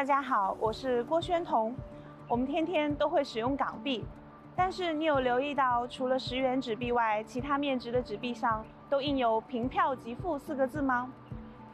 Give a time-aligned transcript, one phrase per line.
[0.00, 1.76] 大家好，我是郭宣彤。
[2.26, 4.02] 我们天天都会使用港币，
[4.56, 11.12] 但是你有留意到，除了十元纸币外，其他面值的纸币上都印有“凭票即付”四个字吗？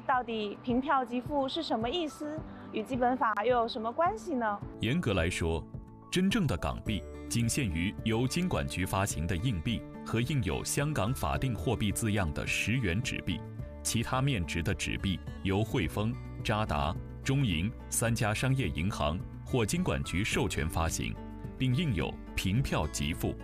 [0.09, 2.37] 到底“凭票即付”是什么意思？
[2.73, 4.59] 与基本法又有什么关系呢？
[4.81, 5.63] 严格来说，
[6.11, 13.41] 真正的港币仅限于由金管局发行的硬币和印有香港法定货币字样的十元纸币，
[13.85, 16.93] 其他面值的纸币由汇丰、渣打。
[17.27, 21.13] 中银三家商业银行或金管局授权发行，
[21.59, 23.35] 并印有“凭票即付”，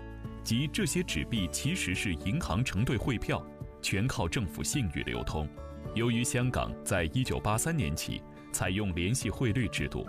[0.45, 3.45] 即这些纸币其实是银行承兑汇票，
[3.83, 5.49] 全靠政府信誉流通。
[5.97, 8.23] 由于香港在一九八三年起
[8.53, 10.07] 采用联系汇率制度，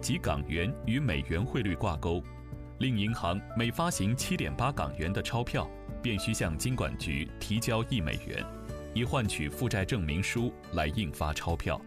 [0.00, 2.24] 即港元与美元汇率挂钩，
[2.78, 5.70] 令银行每发行七点八港元的钞票，
[6.02, 8.42] 便需向金管局提交一美元，
[8.94, 11.78] 以换取负债证明书来印发钞票。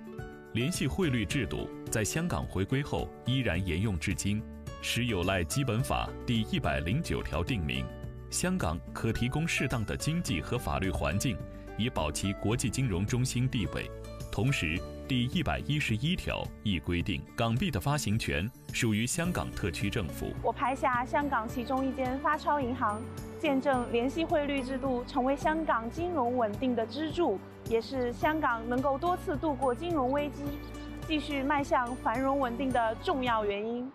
[0.54, 4.40] 联系汇率制度在香港回归后依然沿用至今，
[4.84, 7.84] 实有赖《基本法》第一百零九条定名，
[8.30, 11.36] 香港可提供适当的经济和法律环境，
[11.76, 13.90] 以保其国际金融中心地位。
[14.32, 14.80] 同时，
[15.14, 20.34] 第一百一十一条亦规定，港币的发行权属于香港特区政府。
[20.42, 23.00] 我拍下香港其中一间发钞银行，
[23.38, 27.40] 见证联系汇率制度成为香港金融稳定的支柱。
[27.70, 30.46] 也是香港能够多次度过金融危机、
[31.08, 33.88] 继续迈向繁荣稳定的重要原因。